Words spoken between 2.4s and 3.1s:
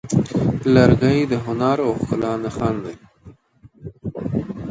نښان دی.